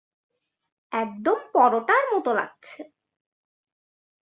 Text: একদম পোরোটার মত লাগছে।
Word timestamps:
একদম 0.91 1.37
পোরোটার 1.53 2.03
মত 2.11 2.27
লাগছে। 2.31 2.79